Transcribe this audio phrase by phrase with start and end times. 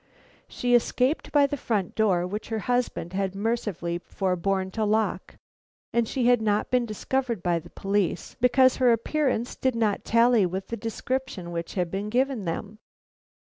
[0.47, 5.35] She escaped by the front door, which her husband had mercifully forborne to lock;
[5.93, 10.47] and she had not been discovered by the police, because her appearance did not tally
[10.47, 12.79] with the description which had been given them.